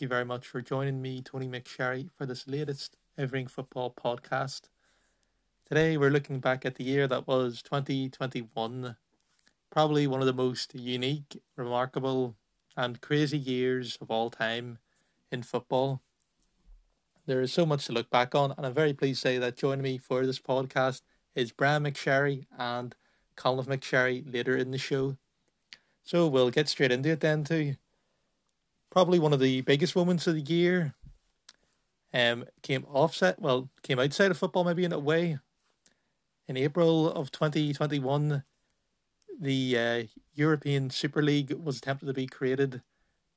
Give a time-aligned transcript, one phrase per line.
[0.00, 4.70] Thank you very much for joining me, Tony McSherry, for this latest Everything Football podcast.
[5.66, 8.96] Today we're looking back at the year that was 2021.
[9.68, 12.34] Probably one of the most unique, remarkable,
[12.78, 14.78] and crazy years of all time
[15.30, 16.00] in football.
[17.26, 19.58] There is so much to look back on, and I'm very pleased to say that
[19.58, 21.02] joining me for this podcast
[21.34, 22.94] is Brian McSherry and
[23.36, 25.18] Colin McSherry later in the show.
[26.02, 27.74] So we'll get straight into it then too
[28.90, 30.94] probably one of the biggest moments of the year.
[32.12, 35.38] Um, came offset, well, came outside of football maybe in a way.
[36.48, 38.42] In April of 2021,
[39.40, 40.02] the uh,
[40.34, 42.82] European Super League was attempted to be created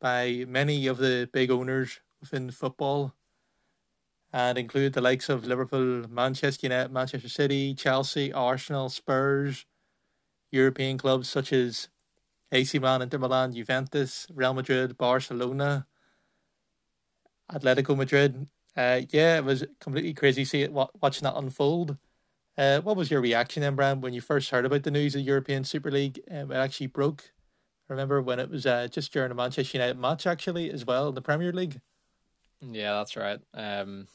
[0.01, 3.13] by many of the big owners within football
[4.33, 9.65] and include the likes of Liverpool, Manchester United, Manchester City, Chelsea, Arsenal, Spurs,
[10.51, 11.89] European clubs such as
[12.53, 15.87] AC Milan, Inter Milan, Juventus, Real Madrid, Barcelona,
[17.51, 18.47] Atletico Madrid.
[18.75, 21.97] Uh, yeah, it was completely crazy see it watching that unfold.
[22.57, 25.19] Uh, what was your reaction then, Bram, when you first heard about the news of
[25.19, 26.21] the European Super League?
[26.29, 27.31] Um, it actually broke.
[27.89, 31.09] I remember when it was uh, just during a Manchester United match, actually, as well
[31.09, 31.81] in the Premier League.
[32.61, 33.39] Yeah, that's right.
[33.53, 34.07] Um,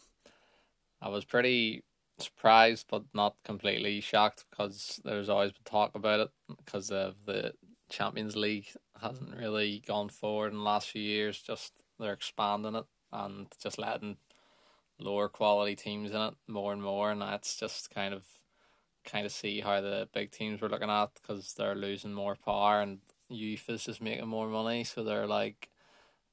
[1.02, 1.84] I was pretty
[2.18, 6.28] surprised, but not completely shocked because there's always been talk about it
[6.64, 7.52] because of the
[7.88, 8.68] Champions League
[9.00, 11.40] hasn't really gone forward in the last few years.
[11.40, 14.16] Just they're expanding it and just letting
[15.00, 18.24] lower quality teams in it more and more, and that's just kind of
[19.04, 22.80] kind of see how the big teams were looking at because they're losing more power
[22.80, 22.98] and
[23.30, 25.70] youth is just making more money, so they're like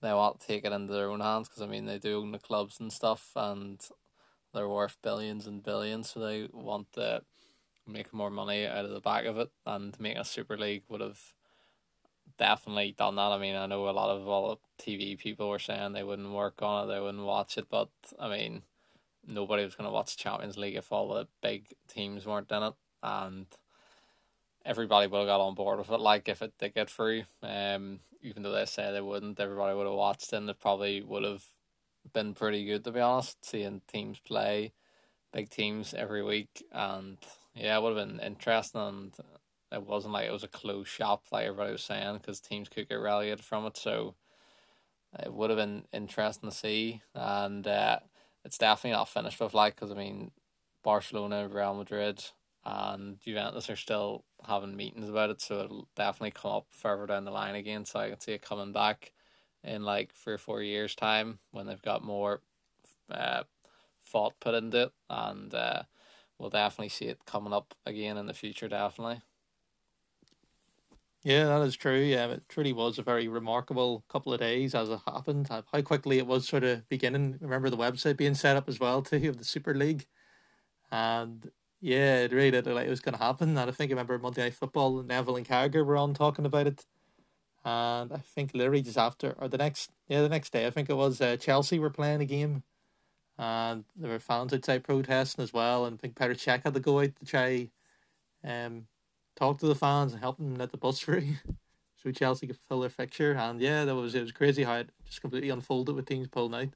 [0.01, 2.31] they want to take it into their own hands because I mean they do own
[2.31, 3.79] the clubs and stuff and
[4.53, 7.21] they're worth billions and billions, so they want to
[7.87, 11.01] make more money out of the back of it and make a Super League would
[11.01, 11.19] have
[12.37, 13.31] definitely done that.
[13.31, 16.31] I mean, I know a lot of all the TV people were saying they wouldn't
[16.31, 18.63] work on it, they wouldn't watch it, but I mean,
[19.27, 22.73] nobody was going to watch Champions League if all the big teams weren't in it,
[23.03, 23.45] and
[24.65, 25.99] everybody would have got on board with it.
[25.99, 29.85] Like if it did get through, um, even though they say they wouldn't, everybody would
[29.85, 31.43] have watched and it probably would have
[32.13, 33.45] been pretty good to be honest.
[33.45, 34.73] Seeing teams play,
[35.31, 37.17] big teams every week, and
[37.53, 39.13] yeah, it would have been interesting and
[39.71, 42.89] it wasn't like it was a closed shop like everybody was saying because teams could
[42.89, 43.77] get relegated from it.
[43.77, 44.15] So
[45.19, 47.99] it would have been interesting to see, and uh,
[48.43, 50.31] it's definitely not finished with like because I mean
[50.83, 52.23] Barcelona, Real Madrid,
[52.65, 57.25] and Juventus are still having meetings about it, so it'll definitely come up further down
[57.25, 57.85] the line again.
[57.85, 59.13] So I can see it coming back
[59.63, 62.41] in like three or four years' time when they've got more
[63.11, 63.43] uh,
[64.01, 65.83] thought put into it, and uh,
[66.37, 68.67] we'll definitely see it coming up again in the future.
[68.67, 69.21] Definitely.
[71.25, 71.99] Yeah, that is true.
[71.99, 75.47] Yeah, it truly was a very remarkable couple of days as it happened.
[75.49, 77.37] How quickly it was sort of beginning.
[77.41, 80.05] Remember the website being set up as well too of the Super League,
[80.91, 83.51] and yeah, it really did like it was going to happen.
[83.57, 86.67] And I think I remember Monday Night Football, Neville and Carragher were on talking about
[86.67, 86.85] it,
[87.65, 90.89] and I think literally just after or the next yeah the next day I think
[90.89, 92.63] it was uh, Chelsea were playing a game,
[93.37, 95.85] and there were fans outside protesting as well.
[95.85, 97.71] And I think Petr Cech had to go out to try,
[98.43, 98.87] um,
[99.35, 101.37] talk to the fans and help them let the bus free
[102.03, 103.33] so Chelsea could fill their fixture.
[103.33, 106.67] And yeah, that was it was crazy how it just completely unfolded with teams pulling
[106.67, 106.73] out.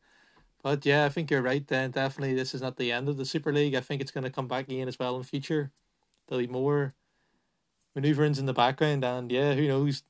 [0.61, 1.65] But yeah, I think you're right.
[1.65, 3.75] Then definitely this is not the end of the Super League.
[3.75, 5.71] I think it's going to come back again as well in the future.
[6.27, 6.93] There'll be more
[7.95, 10.03] maneuverings in the background, and yeah, who knows?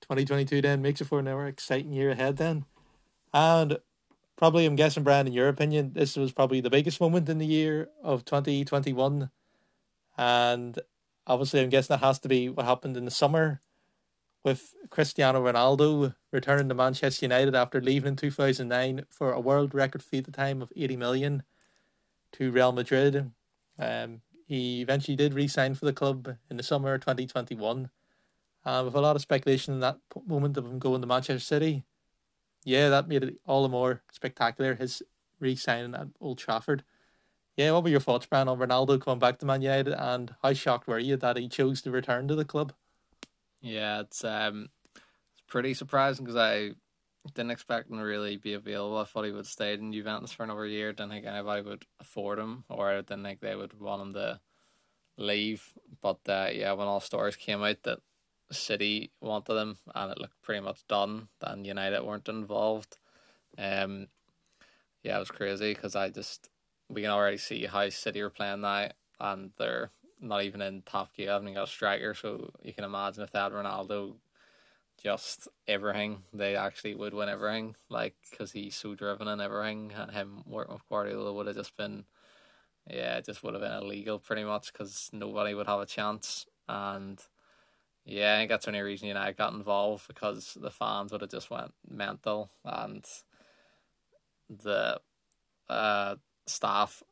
[0.00, 2.36] Twenty twenty two then makes it for another exciting year ahead.
[2.36, 2.64] Then,
[3.34, 3.78] and
[4.36, 7.46] probably I'm guessing, Brand, in your opinion, this was probably the biggest moment in the
[7.46, 9.30] year of twenty twenty one,
[10.16, 10.78] and
[11.30, 13.60] Obviously, I'm guessing that has to be what happened in the summer
[14.42, 20.02] with Cristiano Ronaldo returning to Manchester United after leaving in 2009 for a world record
[20.02, 21.42] fee at the time of 80 million
[22.32, 23.30] to Real Madrid.
[23.78, 27.90] Um, he eventually did re-sign for the club in the summer 2021.
[28.64, 31.84] Uh, with a lot of speculation in that moment of him going to Manchester City.
[32.64, 35.00] Yeah, that made it all the more spectacular, his
[35.38, 36.82] re-signing at Old Trafford.
[37.60, 40.54] Yeah, what were your thoughts, Brian, on Ronaldo coming back to Man United, and how
[40.54, 42.72] shocked were you that he chose to return to the club?
[43.60, 46.70] Yeah, it's um, it's pretty surprising because I
[47.34, 48.96] didn't expect him to really be available.
[48.96, 50.94] I thought he would stay in Juventus for another year.
[50.94, 54.40] Didn't think anybody would afford him, or I didn't think they would want him to
[55.18, 55.74] leave.
[56.00, 57.98] But uh, yeah, when all stories came out that
[58.50, 62.96] City wanted him, and it looked pretty much done, and United weren't involved.
[63.58, 64.06] Um,
[65.02, 66.48] yeah, it was crazy because I just
[66.90, 68.88] we can already see how City are playing now,
[69.20, 69.90] and they're
[70.20, 71.30] not even in top gear.
[71.30, 74.16] I haven't got a striker, so you can imagine if they had Ronaldo
[75.02, 76.22] just everything.
[76.32, 79.92] They actually would win everything, like because he's so driven and everything.
[79.96, 82.04] And him working with Guardiola would have just been,
[82.88, 86.46] yeah, it just would have been illegal pretty much because nobody would have a chance.
[86.68, 87.20] And
[88.04, 91.30] yeah, I think that's the only reason United got involved because the fans would have
[91.30, 93.04] just went mental and
[94.48, 95.00] the
[95.68, 96.16] uh,
[96.50, 97.02] staff,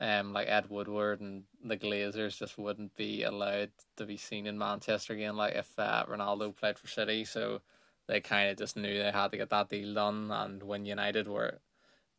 [0.00, 4.58] um, like Ed Woodward and the Glazers, just wouldn't be allowed to be seen in
[4.58, 5.36] Manchester again.
[5.36, 7.60] Like if uh, Ronaldo played for City, so
[8.06, 10.30] they kind of just knew they had to get that deal done.
[10.30, 11.60] And when United were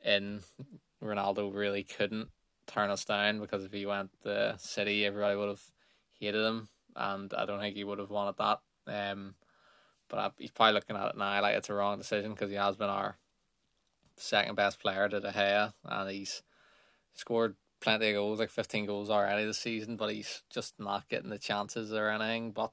[0.03, 0.41] in,
[1.03, 2.29] Ronaldo really couldn't
[2.65, 5.63] turn us down because if he went to City, everybody would have
[6.19, 8.59] hated him, and I don't think he would have wanted that.
[8.87, 9.35] Um,
[10.09, 12.77] but he's probably looking at it now like it's a wrong decision because he has
[12.77, 13.17] been our
[14.15, 16.41] second best player to De Gea, and he's
[17.17, 21.29] scored plenty of goals, like 15 goals already this season, but he's just not getting
[21.29, 22.51] the chances or anything.
[22.51, 22.71] But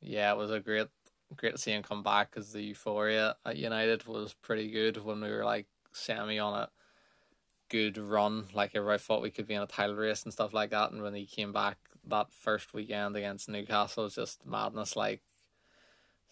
[0.00, 0.88] yeah, it was a great,
[1.34, 5.20] great to see him come back because the euphoria at United was pretty good when
[5.20, 6.68] we were like semi on a
[7.68, 8.44] good run.
[8.54, 10.92] Like everybody thought we could be in a title race and stuff like that.
[10.92, 11.78] And when he came back
[12.08, 14.96] that first weekend against Newcastle, it was just madness.
[14.96, 15.22] Like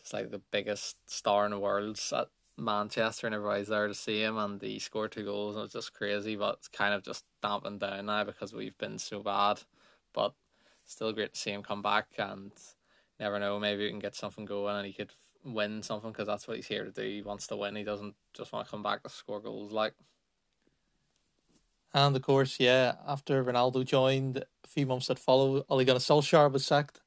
[0.00, 4.22] it's like the biggest star in the world at Manchester and everybody's there to see
[4.22, 7.02] him and he scored two goals and it was just crazy but it's kind of
[7.02, 9.60] just dampened down now because we've been so bad.
[10.12, 10.34] But
[10.84, 12.52] still great to see him come back and
[13.18, 15.12] never know maybe we can get something going and he could
[15.44, 17.02] win something because that's what he's here to do.
[17.02, 19.94] He wants to win he doesn't just want to come back to score goals like.
[21.92, 26.52] And of course yeah after Ronaldo joined a few months that followed Ole Gunnar Solskjaer
[26.52, 27.00] was sacked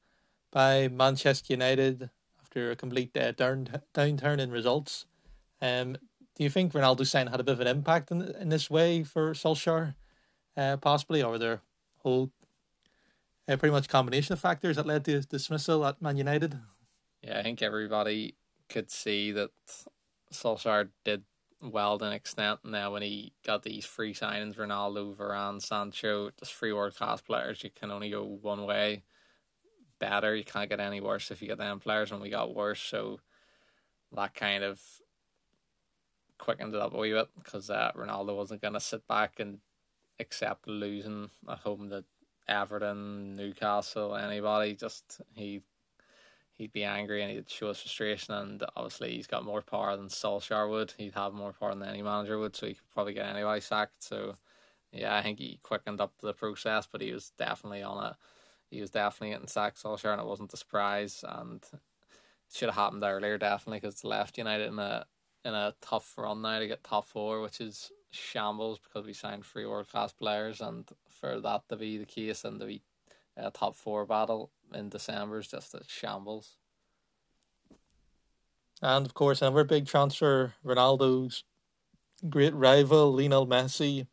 [0.50, 2.10] by Manchester United
[2.40, 5.06] after a complete uh, down, downturn in results
[5.60, 5.96] um,
[6.34, 9.02] do you think Ronaldo sign had a bit of an impact in in this way
[9.02, 9.94] for Solskjaer,
[10.56, 11.60] uh, possibly, or were there
[11.98, 12.30] whole
[13.48, 16.58] uh, pretty much combination of factors that led to his dismissal at Man United?
[17.22, 18.36] Yeah, I think everybody
[18.68, 19.50] could see that
[20.32, 21.24] Solskjaer did
[21.60, 22.60] well to an extent.
[22.64, 27.64] Now, when he got these free signings, Ronaldo, Varane, Sancho, just free world class players,
[27.64, 29.02] you can only go one way.
[29.98, 32.80] Better, you can't get any worse if you get them players, and we got worse.
[32.80, 33.18] So
[34.12, 34.80] that kind of
[36.38, 39.58] quickened it up a wee bit because uh, Ronaldo wasn't going to sit back and
[40.20, 42.04] accept losing at home to
[42.48, 44.74] Everton, Newcastle, anybody.
[44.74, 45.62] Just he
[46.54, 48.34] he'd be angry and he'd show his frustration.
[48.34, 50.94] And obviously, he's got more power than Solskjaer would.
[50.98, 54.02] He'd have more power than any manager would, so he could probably get anybody sacked.
[54.02, 54.34] So,
[54.92, 58.16] yeah, I think he quickened up the process, but he was definitely on it.
[58.70, 61.24] He was definitely getting sacked, Solskjaer, and it wasn't a surprise.
[61.26, 61.80] And it
[62.52, 65.06] should have happened earlier, definitely, because left United in a
[65.44, 69.44] in a tough run now to get top four, which is shambles because we signed
[69.44, 72.82] three world class players, and for that to be the case and to be
[73.36, 76.56] a top four battle in December is just a shambles.
[78.82, 81.44] And of course, another big transfer, Ronaldo's
[82.28, 84.06] great rival Lionel Messi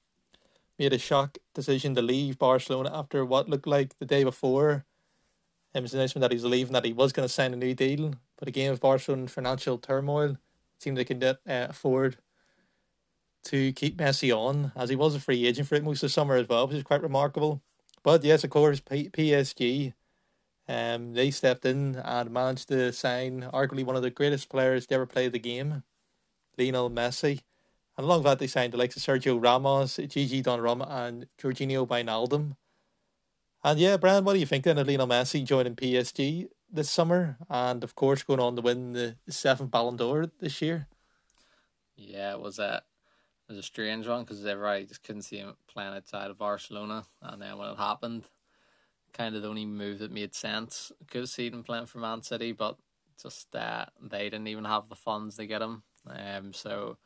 [0.78, 4.86] made a shock decision to leave Barcelona after what looked like the day before.
[5.74, 8.14] It was announcement that he's leaving, that he was going to sign a new deal,
[8.38, 10.38] but again, of Barcelona financial turmoil
[10.86, 12.18] seemed they could uh, afford
[13.46, 16.14] to keep Messi on, as he was a free agent for it most of the
[16.14, 17.62] summer as well, which is quite remarkable.
[18.04, 19.94] But yes, of course, P- PSG,
[20.70, 24.96] um, they stepped in and managed to sign arguably one of the greatest players to
[24.96, 25.84] ever play the game,
[26.58, 27.42] Lionel Messi.
[27.98, 31.88] And along with that, they signed the likes of Sergio Ramos, Gigi Donnarumma, and Georginio
[31.88, 32.58] Wijnaldum.
[33.64, 36.48] And yeah, Brian, what do you think then of Lionel Messi joining PSG?
[36.76, 40.88] This summer, and of course going on to win the seventh Ballon d'Or this year.
[41.96, 42.84] Yeah, it was a
[43.48, 47.06] it was a strange one because everybody just couldn't see him playing outside of Barcelona,
[47.22, 48.24] and then when it happened,
[49.14, 50.92] kind of the only move that made sense.
[51.08, 52.78] Could have seen him playing for Man City, but
[53.22, 55.84] just uh, they didn't even have the funds to get him.
[56.08, 56.98] Um, so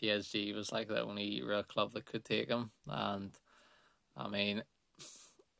[0.00, 3.32] PSG was like the only real club that could take him, and
[4.16, 4.62] I mean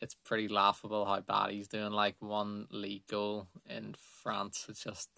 [0.00, 1.92] it's pretty laughable how bad he's doing.
[1.92, 5.10] Like one league goal in France, it's just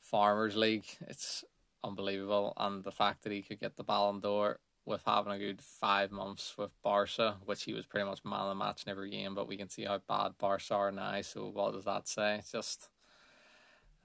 [0.00, 0.86] Farmers League.
[1.08, 1.44] It's
[1.84, 5.62] unbelievable, and the fact that he could get the Ballon d'Or with having a good
[5.62, 9.10] five months with Barca, which he was pretty much man of the match in every
[9.10, 9.34] game.
[9.34, 11.20] But we can see how bad Barca are now.
[11.22, 12.36] So what does that say?
[12.36, 12.88] It's just,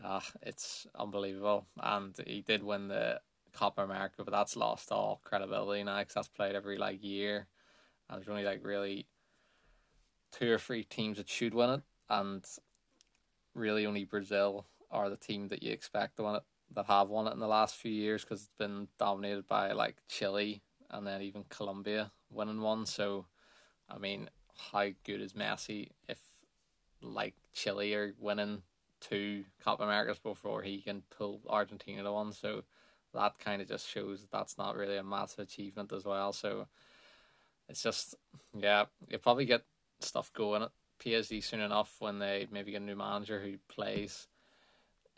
[0.03, 1.65] uh, it's unbelievable.
[1.79, 3.19] And he did win the
[3.53, 7.47] Copa America, but that's lost all credibility now because that's played every like year.
[8.09, 9.07] And there's only like really
[10.31, 12.45] two or three teams that should win it, and
[13.53, 16.43] really only Brazil are the team that you expect to win it
[16.73, 19.95] that have won it in the last few years because it's been dominated by like
[20.07, 22.85] Chile and then even Colombia winning one.
[22.85, 23.25] So,
[23.89, 24.29] I mean,
[24.71, 26.19] how good is Messi if
[27.01, 28.63] like Chile are winning
[28.99, 32.33] two Copa Americas before he can pull Argentina to one.
[32.33, 32.63] So
[33.13, 36.33] that kind of just shows that that's not really a massive achievement as well.
[36.33, 36.67] So
[37.69, 38.15] it's just
[38.57, 39.63] yeah, you probably get
[39.99, 44.27] stuff going at PSG soon enough when they maybe get a new manager who plays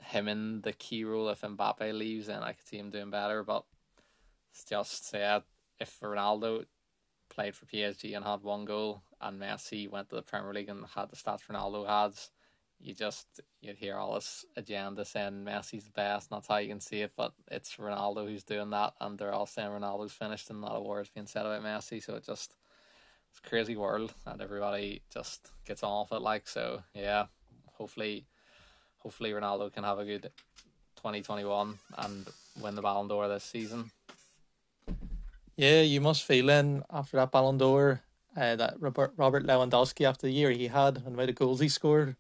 [0.01, 1.29] him in the key role.
[1.29, 3.43] If Mbappe leaves, then I could see him doing better.
[3.43, 3.63] But
[4.51, 5.39] it's just yeah,
[5.79, 6.65] if Ronaldo
[7.29, 10.86] played for PSG and had one goal, and Messi went to the Premier League and
[10.95, 12.31] had the stats Ronaldo has,
[12.79, 16.69] you just you'd hear all this agenda saying Messi's the best, and that's how you
[16.69, 17.12] can see it.
[17.15, 20.81] But it's Ronaldo who's doing that, and they're all saying Ronaldo's finished, and not a
[20.81, 22.01] word's being said about Messi.
[22.03, 22.55] So it just
[23.31, 26.21] it's a crazy world, and everybody just gets on with it.
[26.21, 27.25] Like so, yeah.
[27.74, 28.25] Hopefully,
[29.00, 30.31] hopefully Ronaldo can have a good
[30.95, 32.27] twenty twenty one and
[32.62, 33.91] win the Ballon d'Or this season.
[35.55, 38.01] Yeah, you must feel in after that Ballon d'Or
[38.36, 41.59] uh, that Robert Robert Lewandowski after the year he had and the amount of goals
[41.59, 42.15] he scored,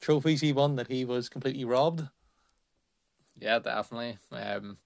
[0.00, 2.08] trophies he won, that he was completely robbed.
[3.38, 4.18] Yeah, definitely.
[4.30, 4.76] Um,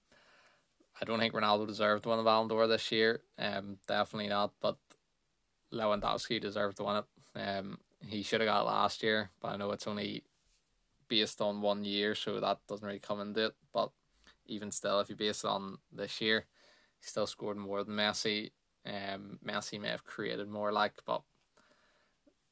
[0.99, 3.21] I don't think Ronaldo deserved to win the Ballon d'Or this year.
[3.37, 4.53] Um, definitely not.
[4.59, 4.77] But
[5.73, 7.05] Lewandowski deserved to win it.
[7.35, 10.23] Um, he should have got last year, but I know it's only
[11.07, 13.55] based on one year, so that doesn't really come into it.
[13.73, 13.91] But
[14.45, 16.45] even still, if you base it on this year,
[16.99, 18.51] he still scored more than Messi.
[18.85, 21.21] Um, Messi may have created more, like, but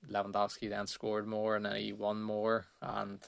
[0.09, 3.19] Lewandowski then scored more and then he won more, and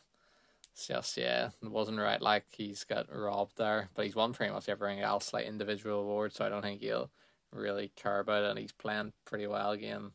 [0.71, 2.21] it's just yeah, it wasn't right.
[2.21, 6.35] Like he's got robbed there, but he's won pretty much everything else, like individual awards.
[6.35, 7.09] So I don't think he'll
[7.51, 8.49] really care about it.
[8.49, 10.11] And he's playing pretty well again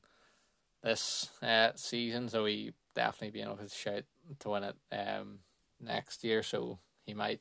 [0.82, 4.04] this uh, season, so he definitely be able to shout
[4.38, 5.40] to win it um
[5.80, 6.42] next year.
[6.42, 7.40] So he might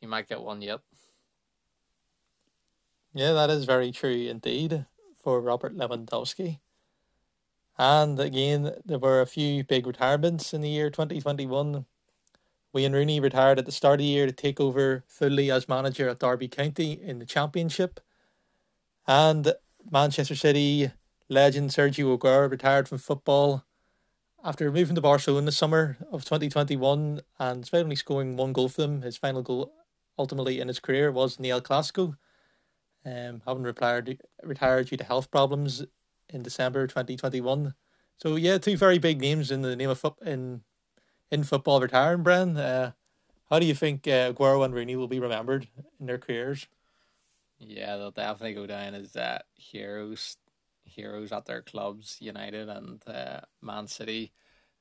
[0.00, 0.80] he might get one yet.
[3.14, 4.86] Yeah, that is very true indeed
[5.22, 6.60] for Robert Lewandowski.
[7.78, 11.86] And again, there were a few big retirements in the year 2021.
[12.72, 16.08] Wayne Rooney retired at the start of the year to take over fully as manager
[16.08, 18.00] at Derby County in the Championship.
[19.06, 19.54] And
[19.90, 20.90] Manchester City
[21.28, 23.64] legend Sergio Aguero retired from football
[24.44, 28.82] after moving to Barcelona in the summer of 2021 and only scoring one goal for
[28.82, 29.72] them, his final goal
[30.18, 32.16] ultimately in his career was in the El Clasico.
[33.04, 35.84] Um, having retired, retired due to health problems
[36.28, 37.74] in December 2021.
[38.16, 40.62] So yeah, two very big names in the name of foot in
[41.30, 42.22] in football retiring.
[42.22, 42.92] Bren, uh,
[43.50, 45.66] how do you think uh, Aguero and Rooney will be remembered
[45.98, 46.68] in their careers?
[47.64, 50.36] Yeah, they'll definitely go down as uh, heroes,
[50.84, 54.32] heroes at their clubs, United and uh, Man City,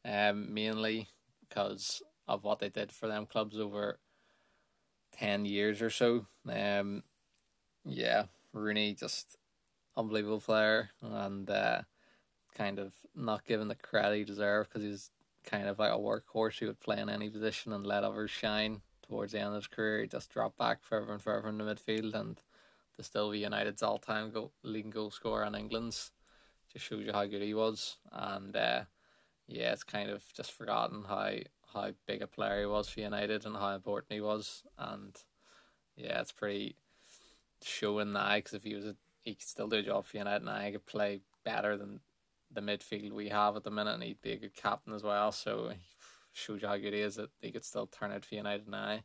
[0.03, 1.07] um, mainly
[1.47, 3.99] because of what they did for them clubs over
[5.11, 6.25] ten years or so.
[6.49, 7.03] Um,
[7.85, 9.37] yeah, Rooney just
[9.97, 11.81] unbelievable player and uh,
[12.55, 15.11] kind of not given the credit he deserved because he's
[15.45, 18.81] kind of like a workhorse He would play in any position and let others shine.
[19.07, 21.65] Towards the end of his career, he just dropped back further and further in the
[21.65, 22.39] midfield and
[23.01, 26.11] to still be United's all time goal, leading goal scorer and England's
[26.71, 27.97] just shows you how good he was.
[28.11, 28.83] And uh,
[29.47, 31.31] yeah, it's kind of just forgotten how
[31.73, 34.63] how big a player he was for United and how important he was.
[34.77, 35.15] And
[35.95, 36.75] yeah, it's pretty
[37.63, 40.45] showing now because if he was a, he could still do a job for United
[40.45, 42.01] now, he could play better than
[42.53, 45.31] the midfield we have at the minute, and he'd be a good captain as well.
[45.31, 45.71] So
[46.33, 48.99] shows you how good he is that he could still turn out for United now.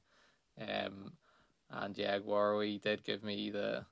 [0.61, 1.12] Um,
[1.71, 3.87] and Aguero, he did give me the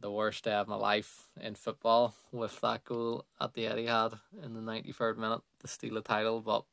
[0.00, 4.52] the worst day of my life in football with that goal at the Etihad in
[4.52, 6.40] the 93rd minute to steal a title.
[6.40, 6.64] But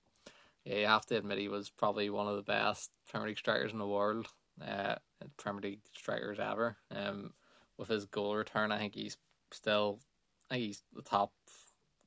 [0.66, 3.72] yeah, you have to admit he was probably one of the best Premier League strikers
[3.72, 4.28] in the world,
[4.62, 4.96] uh,
[5.38, 6.78] Premier League strikers ever.
[6.94, 7.34] Um,
[7.78, 9.18] with his goal return, I think he's
[9.52, 10.00] still,
[10.50, 11.32] I think he's the top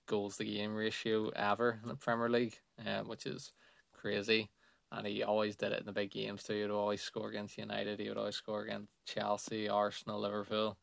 [0.06, 3.52] goals to game ratio ever in the Premier League, uh, which is
[3.94, 4.50] crazy
[4.96, 6.54] and he always did it in the big games too.
[6.54, 8.00] He would always score against United.
[8.00, 10.78] He would always score against Chelsea, Arsenal, Liverpool.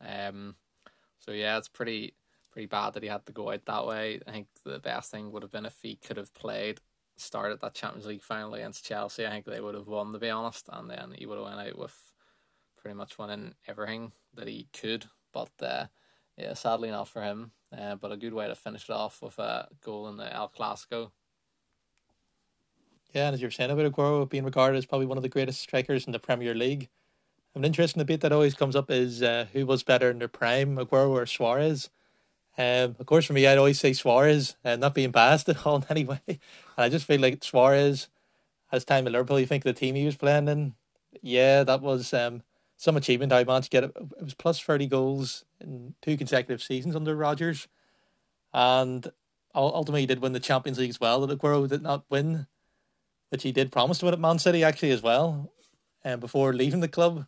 [0.00, 0.54] Um,
[1.18, 2.14] so yeah, it's pretty
[2.50, 4.20] pretty bad that he had to go out that way.
[4.26, 6.80] I think the best thing would have been if he could have played,
[7.16, 9.26] started that Champions League final against Chelsea.
[9.26, 11.60] I think they would have won, to be honest, and then he would have went
[11.60, 12.14] out with
[12.76, 15.06] pretty much winning everything that he could.
[15.32, 15.86] But uh,
[16.36, 17.52] yeah, sadly not for him.
[17.76, 20.48] Uh, but a good way to finish it off with a goal in the El
[20.48, 21.10] Clasico.
[23.14, 25.60] Yeah, and as you're saying about Aguero being regarded as probably one of the greatest
[25.60, 26.88] strikers in the Premier League,
[27.54, 30.76] an interesting debate that always comes up is uh, who was better in their prime,
[30.76, 31.90] Aguero or Suarez.
[32.58, 35.76] Um, of course, for me, I'd always say Suarez, uh, not being biased at all
[35.78, 36.20] in any way.
[36.26, 36.38] And
[36.76, 38.08] I just feel like Suarez,
[38.70, 40.74] as time at Liverpool, you think the team he was playing in,
[41.22, 42.42] yeah, that was um,
[42.76, 43.32] some achievement.
[43.32, 43.92] I managed to get it.
[43.96, 47.68] It was plus 30 goals in two consecutive seasons under Rodgers.
[48.52, 49.10] And
[49.54, 52.46] ultimately, he did win the Champions League as well that Aguero did not win.
[53.30, 55.52] Which he did promise to win at Man City actually as well,
[56.04, 57.26] and um, before leaving the club.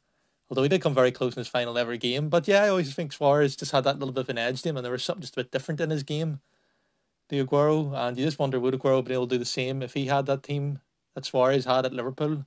[0.48, 2.92] Although he did come very close in his final ever game, but yeah, I always
[2.92, 5.04] think Suarez just had that little bit of an edge to him, and there was
[5.04, 6.40] something just a bit different in his game.
[7.28, 9.94] The Aguero, and you just wonder would Aguero be able to do the same if
[9.94, 10.80] he had that team
[11.14, 12.46] that Suarez had at Liverpool,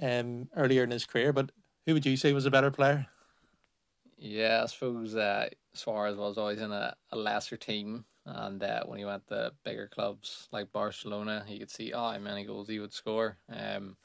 [0.00, 1.34] um, earlier in his career.
[1.34, 1.52] But
[1.84, 3.06] who would you say was a better player?
[4.16, 8.98] Yeah, I suppose uh, Suarez was always in a, a lesser team and uh, when
[8.98, 12.80] he went to bigger clubs like Barcelona, he could see oh how many goals he
[12.80, 13.38] would score.
[13.50, 13.96] Um,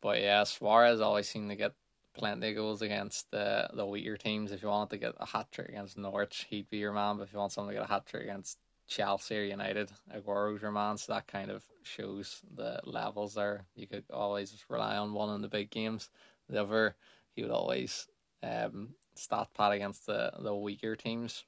[0.00, 1.74] but yeah, Suarez always seemed to get
[2.14, 4.52] plenty of goals against the the weaker teams.
[4.52, 7.16] If you wanted to get a hat trick against Norwich, he'd be your man.
[7.16, 8.58] But if you want someone to get a hat trick against
[8.88, 10.98] Chelsea or United, Aguero's your man.
[10.98, 13.66] So that kind of shows the levels there.
[13.74, 16.10] You could always rely on one in the big games.
[16.48, 16.96] The other,
[17.34, 18.08] he would always
[18.42, 21.44] um, stat pad against the, the weaker teams.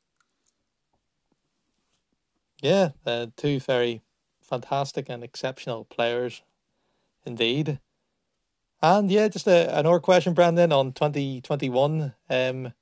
[2.62, 4.02] Yeah, uh, two very
[4.40, 6.42] fantastic and exceptional players
[7.26, 7.81] indeed.
[8.81, 12.14] And yeah, just a, another question, Brandon, on 2021.
[12.31, 12.73] Um,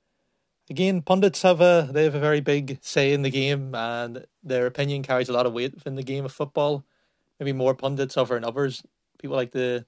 [0.69, 4.67] again, pundits have a they have a very big say in the game, and their
[4.67, 6.85] opinion carries a lot of weight in the game of football.
[7.39, 8.83] Maybe more pundits over and others.
[9.19, 9.85] People like to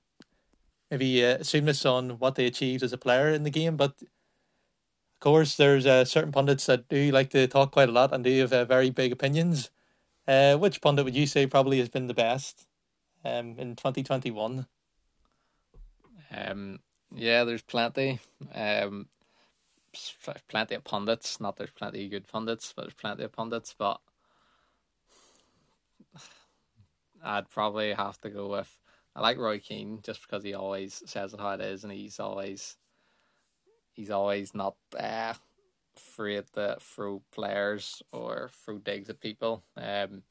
[0.91, 3.95] maybe uh, assume this on what they achieved as a player in the game, but
[4.01, 8.23] of course, there's uh, certain pundits that do like to talk quite a lot and
[8.23, 9.69] do have uh, very big opinions.
[10.27, 12.65] Uh, which pundit would you say probably has been the best
[13.25, 14.65] um, in 2021?
[16.35, 16.79] Um,
[17.13, 18.19] yeah, there's plenty.
[18.53, 19.07] Um,
[20.47, 21.39] plenty of pundits.
[21.39, 23.75] Not there's plenty of good pundits, but there's plenty of pundits.
[23.77, 23.99] But
[27.23, 28.79] I'd probably have to go with.
[29.15, 32.19] I like Roy Keane just because he always says it how it is, and he's
[32.19, 32.77] always
[33.93, 35.33] he's always not uh,
[35.97, 39.63] afraid to throw players or through digs at people.
[39.77, 40.23] Um,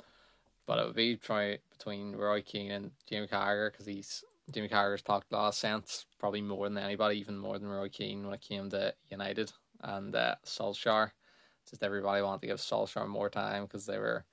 [0.66, 5.02] but it would be try between Roy Keane and Jimmy Carragher because he's Jimmy Carragher's
[5.02, 8.34] talked a lot of sense, probably more than anybody, even more than Roy Keane when
[8.34, 11.12] it came to United and uh, Solskjaer.
[11.68, 14.24] Just everybody wanted to give Solskjaer more time because they were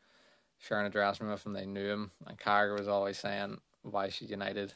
[0.57, 4.09] sharing a dressing room with him, they knew him, and Carragher was always saying, "Why
[4.09, 4.73] should United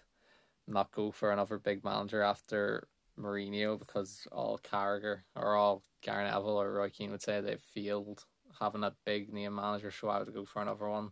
[0.68, 2.88] not go for another big manager after
[3.20, 8.26] Mourinho because all Carragher or all Gary Neville or Roy Keane would say they failed
[8.60, 11.12] having a big name manager, so I would go for another one.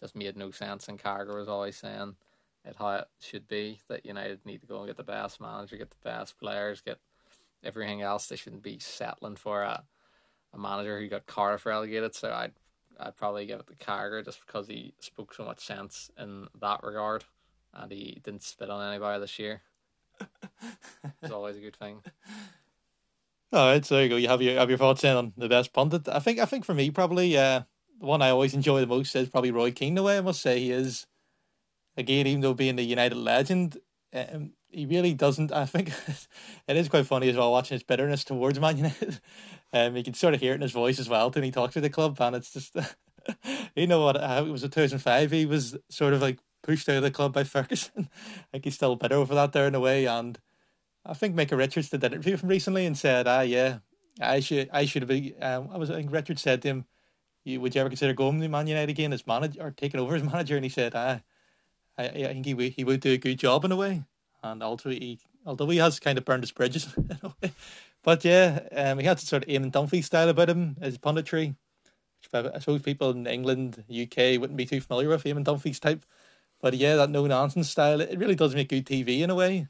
[0.00, 0.88] Just made no sense.
[0.88, 2.16] And Carragher was always saying
[2.64, 5.76] it how it should be that United need to go and get the best manager,
[5.76, 6.98] get the best players, get
[7.64, 8.26] everything else.
[8.26, 9.84] They shouldn't be settling for a
[10.54, 12.14] a manager who got Cardiff relegated.
[12.14, 12.52] So I'd
[12.98, 16.82] I'd probably give it to Carragher just because he spoke so much sense in that
[16.82, 17.24] regard,
[17.74, 19.62] and he didn't spit on anybody this year
[21.22, 22.02] it's always a good thing.
[23.52, 24.16] All right, so there you go.
[24.16, 26.08] You have your have your thoughts in on the best pundit.
[26.08, 27.62] I think I think for me probably uh,
[27.98, 29.94] the one I always enjoy the most is probably Roy Keane.
[29.94, 31.06] The way I must say he is,
[31.96, 33.78] again, even though being the United legend,
[34.12, 35.50] um, he really doesn't.
[35.50, 35.92] I think
[36.68, 39.20] it is quite funny as well watching his bitterness towards Man United.
[39.72, 41.74] Um, you can sort of hear it in his voice as well when he talks
[41.74, 42.76] to the club, and it's just
[43.74, 44.20] you know what?
[44.20, 45.30] How it was in two thousand five.
[45.30, 48.08] He was sort of like pushed out of the club by Ferguson.
[48.14, 50.06] I think he's still bitter over that there in a way.
[50.06, 50.38] And
[51.08, 53.78] I think Micah Richards did an interview from recently and said, "Ah, yeah,
[54.20, 56.84] I should, I should have been." Um, I was, I think Richards said to him,
[57.44, 60.14] "You would you ever consider going to Man United again as manager or taking over
[60.14, 61.20] as manager?" And he said, "Ah,
[61.96, 64.04] I, I think he would, he would do a good job in a way."
[64.42, 67.52] And also, he, although he has kind of burned his bridges in a way,
[68.02, 71.56] but yeah, um, he had sort of Eamon Dunphy style about him, his punditry.
[72.34, 76.04] I suppose people in England, UK wouldn't be too familiar with Eamon Dunphy's type.
[76.60, 79.68] But yeah, that no nonsense style, it really does make good TV in a way.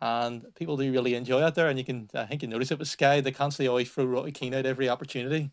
[0.00, 1.68] And people do really enjoy it there.
[1.68, 4.30] And you can, I think you notice it with Sky, they constantly always throw Roy
[4.30, 5.50] Keane out every opportunity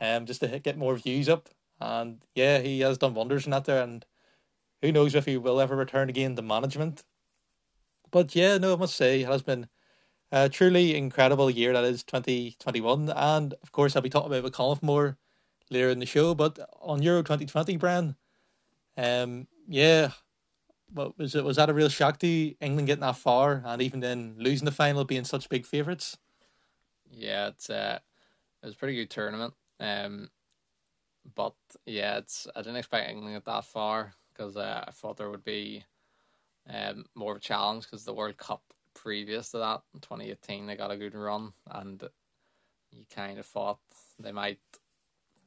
[0.00, 1.48] um, just to get more views up.
[1.80, 3.82] And yeah, he has done wonders in that there.
[3.82, 4.04] And
[4.82, 7.04] who knows if he will ever return again to management.
[8.10, 9.68] But yeah, no, I must say, it has been
[10.32, 13.10] a truly incredible year that is 2021.
[13.10, 15.18] And of course, I'll be talking about McConnell more
[15.70, 16.34] later in the show.
[16.34, 18.16] But on Euro 2020, Brian,
[18.96, 20.12] um, yeah,
[20.92, 23.82] but was it was that a real shock to you, England getting that far and
[23.82, 26.16] even then losing the final, being such big favourites?
[27.10, 27.98] Yeah, it's uh,
[28.62, 29.54] it was a pretty good tournament.
[29.80, 30.30] Um,
[31.34, 31.54] but
[31.86, 35.44] yeah, it's I didn't expect England get that far because uh, I thought there would
[35.44, 35.84] be
[36.68, 38.62] um more of a challenge because the World Cup
[38.94, 42.02] previous to that in 2018 they got a good run and
[42.90, 43.78] you kind of thought
[44.18, 44.60] they might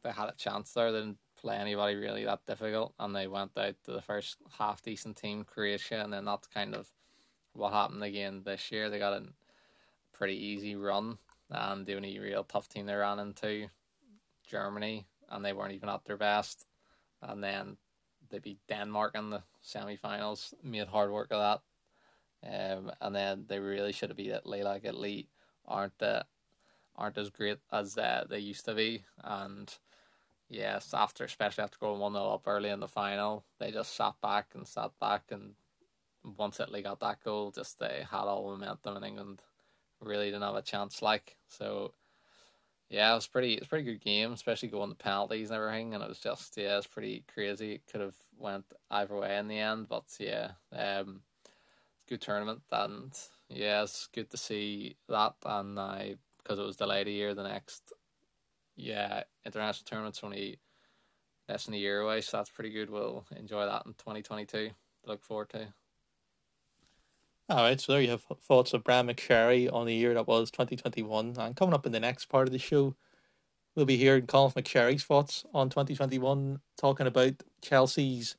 [0.03, 0.91] they had a chance there.
[0.91, 5.17] Didn't play anybody really that difficult, and they went out to the first half decent
[5.17, 6.87] team, Croatia, and then that's kind of
[7.53, 8.89] what happened again this year.
[8.89, 9.25] They got a
[10.13, 11.17] pretty easy run,
[11.49, 13.67] and the only real tough team they ran into,
[14.47, 16.65] Germany, and they weren't even at their best.
[17.21, 17.77] And then
[18.29, 21.61] they beat Denmark in the semi-finals, made hard work of that.
[22.43, 24.63] Um, and then they really should have beat Italy.
[24.63, 25.29] Like Italy
[25.67, 26.23] aren't uh,
[26.95, 29.73] aren't as great as uh, they used to be, and
[30.51, 34.13] yes, after especially after going one 0 up early in the final, they just sat
[34.21, 35.53] back and sat back, and
[36.37, 39.41] once Italy got that goal, just they had all the momentum, and England
[40.01, 41.01] really didn't have a chance.
[41.01, 41.93] Like so,
[42.89, 43.53] yeah, it was pretty.
[43.53, 45.93] it It's pretty good game, especially going to penalties and everything.
[45.93, 47.73] And it was just yeah, it's pretty crazy.
[47.73, 51.21] It could have went either way in the end, but yeah, um,
[52.09, 53.13] good tournament, and
[53.49, 55.35] yeah, it's good to see that.
[55.45, 57.93] And I because it was delayed a year, the next
[58.81, 60.59] yeah international tournament's only
[61.47, 62.89] less than a year away, so that's pretty good.
[62.89, 64.71] We'll enjoy that in twenty twenty two.
[65.05, 65.67] Look forward to.
[67.49, 70.51] All right, so there you have thoughts of Brian McSherry on the year that was
[70.51, 71.35] 2021.
[71.37, 72.95] And coming up in the next part of the show,
[73.75, 78.37] we'll be hearing Colin McSherry's thoughts on 2021, talking about Chelsea's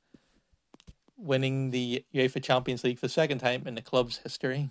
[1.18, 4.70] winning the UEFA Champions League for the second time in the club's history.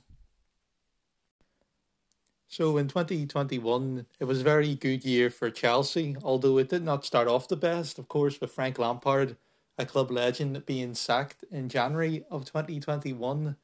[2.52, 7.06] So in 2021, it was a very good year for Chelsea, although it did not
[7.06, 9.38] start off the best, of course, with Frank Lampard,
[9.78, 13.56] a club legend, being sacked in January of 2021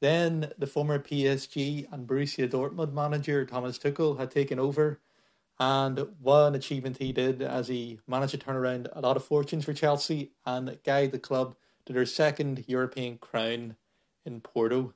[0.00, 5.00] then the former PSG and Borussia Dortmund manager Thomas Tuchel had taken over,
[5.60, 9.64] and one achievement he did as he managed to turn around a lot of fortunes
[9.64, 11.54] for Chelsea and guide the club
[11.86, 13.76] to their second European crown
[14.24, 14.92] in Porto.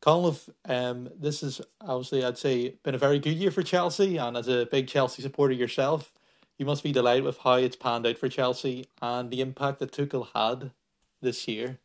[0.00, 4.36] Colin, um, this is obviously, I'd say, been a very good year for Chelsea, and
[4.36, 6.12] as a big Chelsea supporter yourself,
[6.56, 9.92] you must be delighted with how it's panned out for Chelsea and the impact that
[9.92, 10.72] Tuchel had
[11.20, 11.78] this year.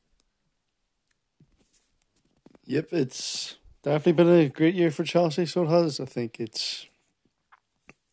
[2.65, 5.45] Yep, it's definitely been a great year for Chelsea.
[5.45, 5.99] So it has.
[5.99, 6.87] I think it's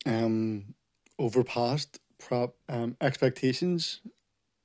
[0.07, 0.75] um
[1.19, 4.01] overpassed prop um expectations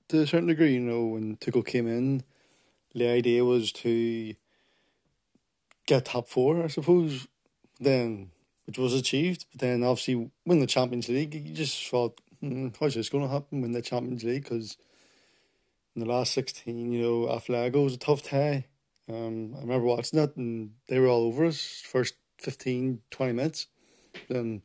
[0.08, 0.74] to a certain degree.
[0.74, 2.24] You know, when Tuchel came in,
[2.94, 4.34] the idea was to
[5.86, 7.28] get top four, I suppose.
[7.80, 8.32] Then,
[8.66, 11.34] which was achieved, but then obviously win the Champions League.
[11.36, 13.62] You just thought, hmm, how's this going to happen?
[13.62, 14.78] Win the Champions League because
[15.96, 18.66] in the last sixteen, you know, Atletico was a tough tie.
[19.10, 23.68] Um, I remember watching that and they were all over us first 15, 20 minutes.
[24.30, 24.62] Then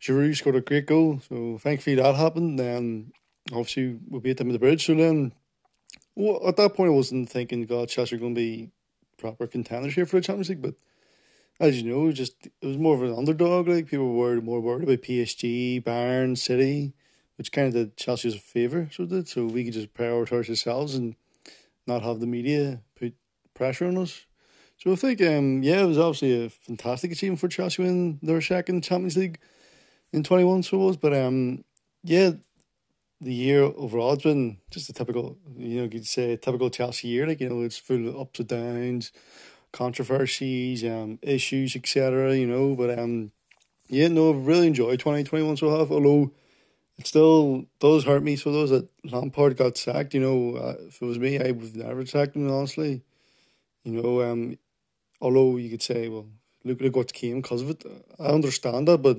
[0.00, 2.58] Giroud scored a great goal, so thankfully that happened.
[2.58, 3.12] Then
[3.52, 4.86] obviously we beat them at the bridge.
[4.86, 5.32] So then,
[6.14, 8.70] well, at that point, I wasn't thinking, God, Chelsea are going to be
[9.20, 10.62] proper contenders here for the Champions League.
[10.62, 10.74] But
[11.60, 13.68] as you know, just it was more of an underdog.
[13.68, 16.94] Like people were more worried about PSG, Bayern, City,
[17.36, 18.88] which kind of did Chelsea's a favour.
[18.92, 21.14] So did so we could just prioritise ourselves and
[21.86, 23.14] not have the media put
[23.54, 24.26] pressure on us.
[24.78, 28.40] So I think, um, yeah, it was obviously a fantastic achievement for Chelsea in their
[28.40, 29.38] second Champions League
[30.10, 30.96] in 21, so it was.
[30.96, 31.64] But um,
[32.02, 32.32] yeah,
[33.20, 37.26] the year overall has been just a typical, you know, you'd say typical Chelsea year.
[37.26, 39.12] Like, you know, it's full of ups and downs,
[39.72, 42.74] controversies, um, issues, etc., you know.
[42.74, 43.32] But um,
[43.88, 46.32] yeah, no, I've really enjoyed 2021 so have, although
[46.98, 48.36] it still does hurt me.
[48.36, 51.76] So those that Lampard got sacked, you know, uh, if it was me, I would
[51.76, 53.02] never sacked him, honestly.
[53.84, 54.58] You know, um,
[55.20, 56.26] although you could say, well,
[56.64, 57.84] look, look what came because of it.
[58.18, 59.18] I understand that, but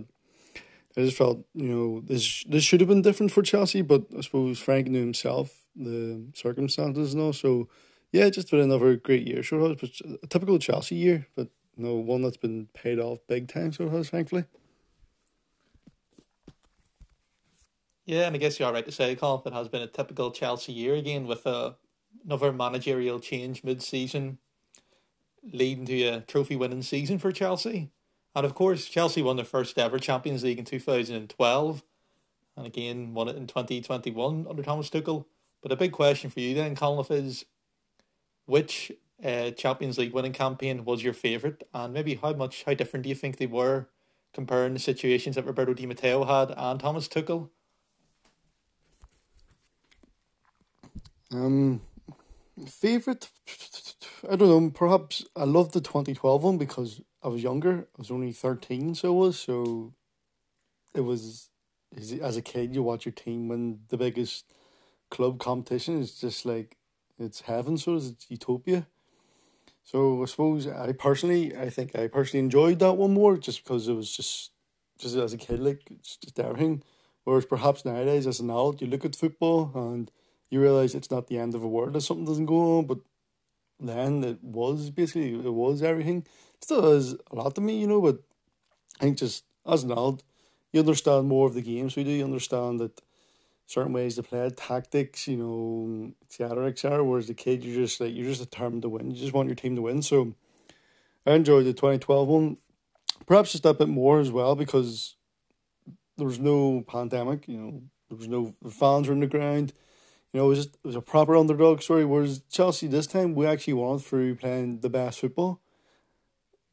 [0.97, 3.81] I just felt, you know, this this should have been different for Chelsea.
[3.81, 7.33] But I suppose Frank knew himself the circumstances and all.
[7.33, 7.69] So,
[8.11, 9.41] yeah, just been another great year.
[9.43, 9.91] Sure has, but
[10.23, 13.71] a typical Chelsea year, but you know, one that's been paid off big time.
[13.71, 14.45] Sure has, thankfully.
[18.05, 20.31] Yeah, and I guess you are right to say, Colin, it has been a typical
[20.31, 21.75] Chelsea year again with a,
[22.25, 24.39] another managerial change mid-season
[25.43, 27.89] leading to a trophy winning season for Chelsea.
[28.35, 31.83] And of course, Chelsea won their first ever Champions League in 2012
[32.57, 35.25] and again won it in 2021 under Thomas Tuchel.
[35.61, 37.45] But a big question for you then, Colin, is
[38.45, 38.91] which
[39.23, 41.63] uh, Champions League winning campaign was your favourite?
[41.73, 43.87] And maybe how much, how different do you think they were
[44.33, 47.49] comparing the situations that Roberto Di Matteo had and Thomas Tuchel?
[51.31, 51.81] Um,
[52.67, 53.29] favorite
[54.29, 54.69] I don't know.
[54.69, 57.87] Perhaps I loved the twenty twelve one because I was younger.
[57.95, 59.93] I was only thirteen, so it was so.
[60.93, 61.49] It was
[62.21, 64.45] as a kid, you watch your team win the biggest
[65.09, 66.01] club competition.
[66.01, 66.77] It's just like
[67.19, 68.87] it's heaven, so it's utopia.
[69.83, 73.87] So I suppose I personally, I think I personally enjoyed that one more, just because
[73.87, 74.51] it was just,
[74.97, 76.83] just as a kid, like it's just everything.
[77.23, 80.09] Whereas perhaps nowadays, as an adult, you look at football and
[80.49, 82.99] you realize it's not the end of the world if something doesn't go on, but
[83.89, 86.25] then it was basically it was everything.
[86.61, 88.19] Still is a lot to me, you know, but
[88.99, 90.23] I think just as an adult,
[90.71, 92.11] you understand more of the games we do.
[92.11, 93.01] You understand that
[93.65, 96.67] certain ways to play, tactics, you know, etc.
[96.67, 97.03] etc.
[97.03, 99.11] Whereas the kid, you're just like you're just determined to win.
[99.11, 100.01] You just want your team to win.
[100.01, 100.35] So
[101.25, 102.57] I enjoyed the twenty twelve one,
[103.25, 105.15] perhaps just a bit more as well because
[106.17, 107.47] there was no pandemic.
[107.47, 109.73] You know, there was no fans were in the ground.
[110.33, 112.05] You know, it was just it was a proper underdog story.
[112.05, 115.61] Whereas Chelsea this time we actually won through playing the best football,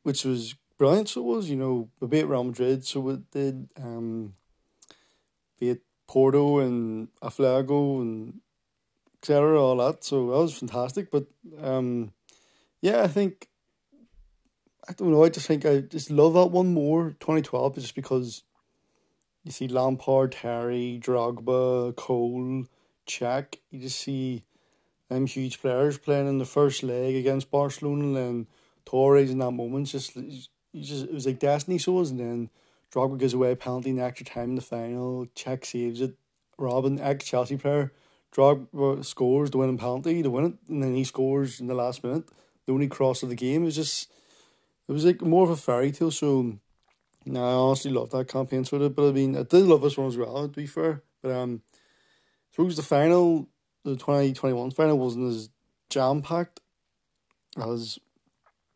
[0.02, 1.08] which was brilliant.
[1.08, 3.68] So it was, you know, we beat Real Madrid, so we did.
[3.76, 4.34] Um,
[5.58, 8.40] beat Porto and Aflago and
[9.20, 9.60] etc.
[9.60, 11.10] All that, so that was fantastic.
[11.10, 11.26] But
[11.60, 12.12] um,
[12.80, 13.48] yeah, I think
[14.88, 15.24] I don't know.
[15.24, 17.16] I just think I just love that one more.
[17.20, 18.42] Twenty twelve, just because
[19.44, 22.64] you see Lampard, Terry, Drogba, Cole,
[23.08, 23.56] Cech.
[23.70, 24.44] You just see
[25.08, 28.46] them huge players playing in the first leg against Barcelona and
[28.84, 29.88] Torres in that moment.
[29.88, 30.16] Just,
[30.74, 31.78] just it was like destiny.
[31.78, 32.50] So was and then
[32.92, 35.26] Drogba gives away a penalty in extra time in the final.
[35.34, 36.14] Cech saves it.
[36.58, 37.92] Robben, ex Chelsea player,
[38.34, 42.02] Drogba scores the winning penalty to win it, and then he scores in the last
[42.02, 42.24] minute.
[42.66, 43.62] The only cross of the game.
[43.62, 44.10] It was just,
[44.88, 46.10] it was like more of a fairy tale.
[46.10, 46.58] So,
[47.26, 48.94] I honestly love that campaign sort of.
[48.94, 50.42] But I mean, I did love this one as well.
[50.42, 51.62] To be fair, but um,
[52.58, 53.48] through the final,
[53.84, 55.48] the twenty twenty one final wasn't as
[55.90, 56.58] jam packed
[57.56, 58.00] as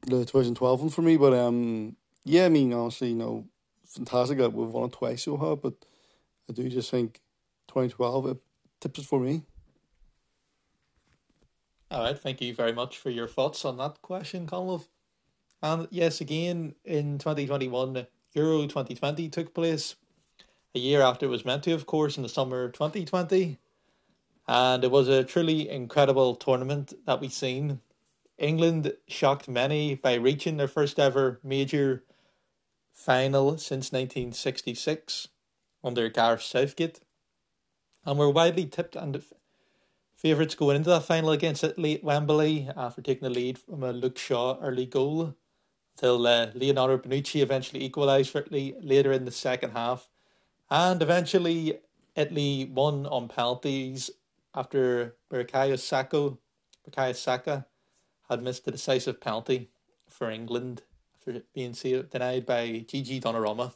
[0.06, 1.16] the twenty twelve one for me.
[1.16, 3.48] But um, yeah, I mean, honestly, you know,
[3.84, 5.74] fantastic that we've won it twice so hard, but
[6.48, 7.20] I do just think
[7.68, 8.36] 2012 it
[8.80, 9.42] tips it for me.
[11.90, 14.86] All right, thank you very much for your thoughts on that question, Connlaoth.
[15.60, 19.96] And yes, again in 2021, Euro 2020 took place
[20.72, 23.58] a year after it was meant to, of course, in the summer 2020.
[24.54, 27.80] And it was a truly incredible tournament that we've seen.
[28.36, 32.04] England shocked many by reaching their first ever major
[32.92, 35.28] final since 1966
[35.82, 37.00] under Gareth Southgate.
[38.04, 39.22] And we were widely tipped and
[40.14, 43.90] favourites going into that final against Italy at Wembley after taking the lead from a
[43.90, 45.34] Luke Shaw early goal
[45.96, 50.10] until uh, Leonardo Bonucci eventually equalised for Italy later in the second half.
[50.70, 51.78] And eventually
[52.14, 54.10] Italy won on penalties
[54.54, 56.36] after Bukayo Saka,
[56.88, 57.66] Bukayo Saka
[58.28, 59.70] had missed the decisive penalty
[60.08, 60.82] for England
[61.20, 63.72] for being denied by Gigi Donnarumma.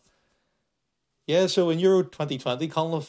[1.27, 3.03] Yeah, so in Euro 2020, Colin,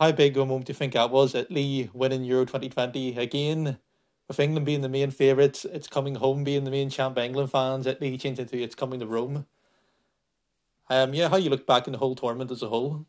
[0.00, 1.34] how big a moment do you think that was?
[1.34, 3.78] Italy winning Euro 2020 again,
[4.26, 7.86] with England being the main favourites, it's coming home being the main champ England fans,
[7.86, 9.46] Italy changing to it's coming to Rome.
[10.90, 13.06] Um, yeah, how you look back in the whole tournament as a whole?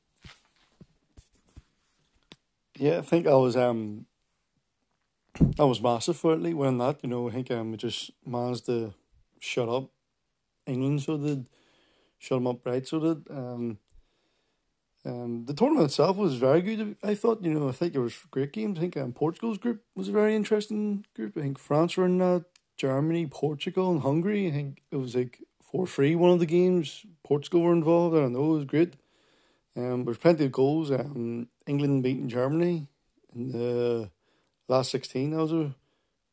[2.78, 4.06] Yeah, I think I was um,
[5.60, 7.00] I was massive for Italy winning that.
[7.04, 8.94] You know, I think um, we just managed to
[9.40, 9.90] shut up
[10.68, 11.48] England so did
[12.20, 13.78] shut them up right so did um
[15.06, 18.16] um the tournament itself was very good I thought you know I think it was
[18.32, 18.78] great games.
[18.78, 21.38] I think um, Portugal's group was a very interesting group.
[21.38, 22.46] I think France were in that
[22.78, 24.48] Germany Portugal and Hungary.
[24.48, 28.34] I think it was like 4-3 one of the games Portugal were involved I don't
[28.34, 28.94] know it was great.
[29.76, 32.88] Um there was plenty of goals um England beating Germany
[33.36, 34.10] in the
[34.68, 35.76] last 16 that was a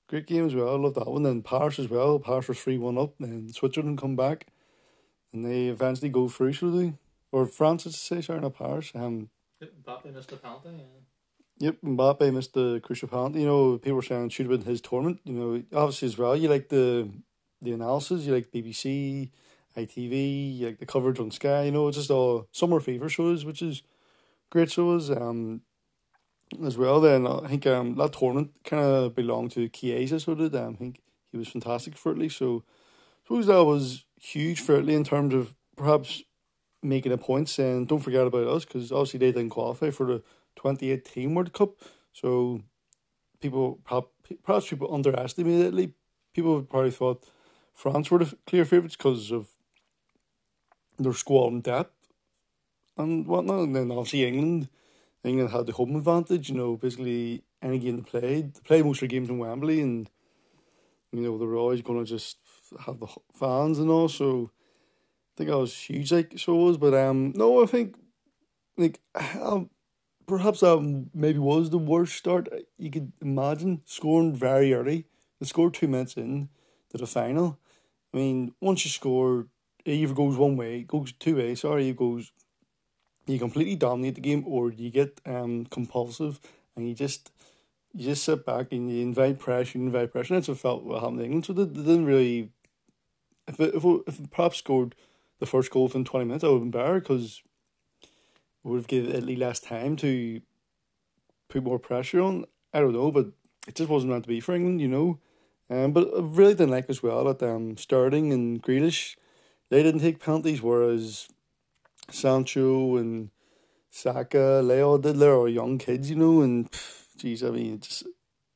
[0.08, 0.68] great game as well.
[0.68, 1.22] I love that one.
[1.22, 2.18] Then Paris as well.
[2.18, 3.14] Paris was 3 1 up.
[3.18, 4.46] Then Switzerland come back.
[5.32, 6.94] And they eventually go through, should they?
[7.30, 8.90] Or France, to say, sorry, not Paris.
[8.94, 9.30] Um,
[9.62, 10.84] Mbappe missed the penalty, yeah.
[11.58, 13.40] Yep, Mbappe missed the crucial penalty.
[13.40, 15.20] You know, people were saying it should have been his tournament.
[15.24, 17.08] You know, obviously as well, you like the
[17.62, 19.30] the analysis, you like BBC,
[19.76, 21.64] ITV, you like the coverage on Sky.
[21.64, 23.82] You know, it's just all summer fever shows, which is
[24.50, 25.10] great shows.
[25.10, 25.62] Um,
[26.64, 27.00] as well.
[27.00, 30.76] Then I think um, that tournament kind of belonged to Chiesa, so did um, I
[30.76, 32.28] think he was fantastic for Italy.
[32.28, 36.22] So I suppose that was huge for Italy in terms of perhaps
[36.82, 40.18] making a point saying don't forget about us because obviously they didn't qualify for the
[40.56, 41.70] 2018 World Cup.
[42.12, 42.62] So
[43.40, 45.92] people perhaps people underestimated Italy.
[46.34, 47.24] People probably thought
[47.74, 49.48] France were the clear favourites because of
[50.98, 51.99] their squad and depth
[53.00, 53.60] and whatnot.
[53.60, 54.68] And then obviously England
[55.24, 56.48] England had the home advantage.
[56.48, 59.80] You know, basically any game they played, they played most of their games in Wembley,
[59.80, 60.08] and
[61.12, 62.38] you know they were always going to just
[62.86, 64.08] have the fans and all.
[64.08, 66.78] So I think I was huge, like so was.
[66.78, 67.96] But um, no, I think
[68.76, 69.00] like
[69.40, 69.70] um,
[70.26, 73.82] perhaps that maybe was the worst start you could imagine.
[73.84, 75.06] Scoring very early,
[75.38, 76.48] they scored two minutes in
[76.90, 77.58] to the final.
[78.12, 79.46] I mean, once you score,
[79.84, 81.60] it either goes one way, it goes two ways.
[81.60, 82.32] Sorry, it goes
[83.32, 86.40] you completely dominate the game or you get um compulsive
[86.76, 87.32] and you just
[87.92, 90.34] you just sit back and you invite pressure, you invite pressure.
[90.34, 91.46] And that's what felt what happened to England.
[91.46, 92.50] So they, they didn't really.
[93.48, 94.94] If it, if it, if it perhaps scored
[95.40, 97.42] the first goal within twenty minutes, I would have been better because
[98.62, 100.40] would have given Italy less time to
[101.48, 102.44] put more pressure on.
[102.72, 103.28] I don't know, but
[103.66, 105.18] it just wasn't meant to be for England, you know.
[105.68, 109.16] Um, but I really didn't like as well that um, Sterling and Grealish,
[109.70, 111.28] they didn't take penalties, whereas
[112.10, 113.30] Sancho and
[113.90, 114.98] Saka, Leo.
[114.98, 116.68] They're young kids, you know, and
[117.16, 118.04] geez, I mean, just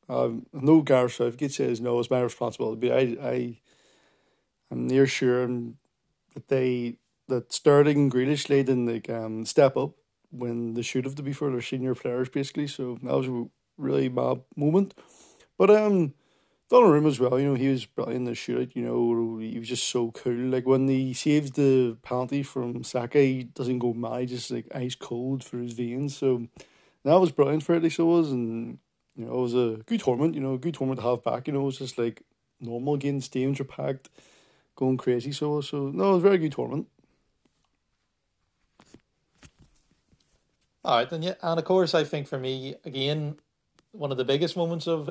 [0.09, 2.88] um, no Gareth Southgate says no, it's my responsibility.
[2.88, 3.61] But I, I,
[4.71, 5.47] I'm near sure
[6.35, 9.93] that they that Sterling and Grealish they didn't like um step up
[10.31, 12.67] when they should have to be for their senior players basically.
[12.67, 13.47] So that was a
[13.79, 14.95] really bad moment.
[15.57, 16.14] But um
[16.70, 19.68] Donnarumma as well, you know, he was brilliant in the shootout, you know, he was
[19.68, 20.33] just so cool.
[20.33, 24.94] Like when he saves the penalty from Saka, he doesn't go mad, just like ice
[24.94, 26.16] cold for his veins.
[26.16, 26.48] So
[27.05, 28.79] that was brilliant for it, so was and
[29.14, 31.46] you know, it was a good tournament, you know, a good tournament to have back,
[31.46, 32.22] you know, it was just like
[32.61, 34.09] normal again, stadiums were packed,
[34.74, 36.88] going crazy, so so no, it was a very good tournament.
[40.85, 43.37] All right, then yeah, and of course, I think for me again,
[43.92, 45.11] one of the biggest moments of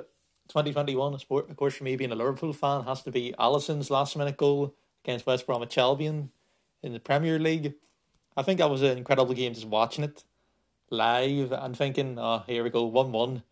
[0.49, 4.37] 2021, of course, for me being a Liverpool fan, has to be Alisson's last minute
[4.37, 6.31] goal against West Bromwich Albion
[6.81, 7.73] in the Premier League.
[8.35, 10.23] I think that was an incredible game just watching it
[10.89, 13.43] live and thinking, oh, here we go, 1 1.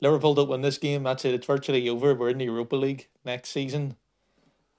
[0.00, 2.14] Liverpool don't win this game, that's it, it's virtually over.
[2.14, 3.96] We're in the Europa League next season.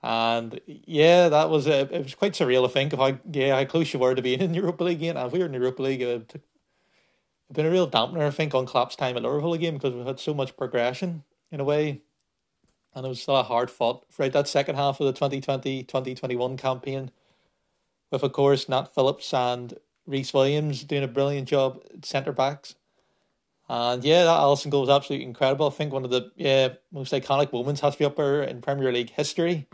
[0.02, 3.64] And yeah, that was a, it was quite surreal to think of how yeah how
[3.64, 5.16] close you were to being in the Europa League again.
[5.16, 6.42] And if we were in the Europa League, it would
[7.54, 10.20] been a real dampener, I think, on Klopp's time at Liverpool again because we've had
[10.20, 12.02] so much progression in a way.
[12.94, 16.58] And it was still a hard fought throughout that second half of the 2020 2021
[16.58, 17.12] campaign.
[18.12, 22.76] With, of course, Nat Phillips and Rhys Williams doing a brilliant job at centre backs.
[23.70, 25.68] And yeah, that Alisson goal was absolutely incredible.
[25.68, 28.62] I think one of the yeah most iconic moments has to be up there in
[28.62, 29.68] Premier League history.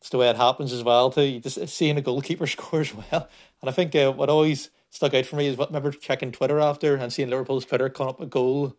[0.00, 1.10] It's the way it happens as well.
[1.10, 3.28] Too, you just seeing a goalkeeper score as well.
[3.60, 6.58] And I think uh, what always stuck out for me is what remember checking Twitter
[6.58, 8.76] after and seeing Liverpool's Twitter come up a goal.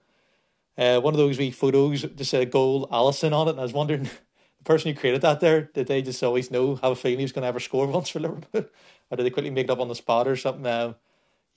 [0.79, 3.73] Uh, one of those wee photos just said goal Alisson on it, and I was
[3.73, 4.03] wondering
[4.57, 7.25] the person who created that there did they just always know have a feeling he
[7.25, 8.65] was going to ever score once for Liverpool,
[9.11, 10.65] or did they quickly make it up on the spot or something?
[10.65, 10.93] Uh,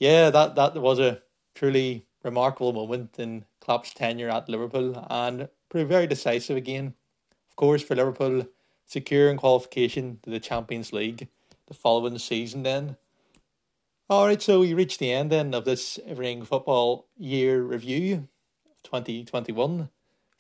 [0.01, 1.21] yeah, that that was a
[1.55, 6.95] truly remarkable moment in Klopp's tenure at Liverpool and proved very decisive again.
[7.49, 8.49] Of course, for Liverpool,
[8.87, 11.29] securing qualification to the Champions League
[11.69, 12.97] the following season then.
[14.11, 18.29] All right, so we reached the end then of this Everything Football Year Review
[18.85, 19.89] 2021.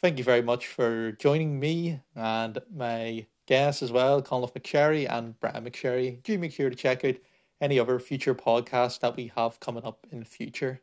[0.01, 5.39] Thank you very much for joining me and my guests as well, Connlaoth McSherry and
[5.41, 6.23] Brian McSherry.
[6.23, 7.17] Do make sure to check out
[7.61, 10.81] any other future podcasts that we have coming up in the future.